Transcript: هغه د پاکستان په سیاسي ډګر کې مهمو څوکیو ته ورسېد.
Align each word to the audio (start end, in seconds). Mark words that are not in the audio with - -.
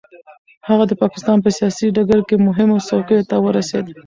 هغه 0.67 0.83
د 0.87 0.93
پاکستان 1.01 1.37
په 1.41 1.49
سیاسي 1.57 1.87
ډګر 1.95 2.19
کې 2.27 2.35
مهمو 2.47 2.85
څوکیو 2.87 3.27
ته 3.29 3.35
ورسېد. 3.45 3.85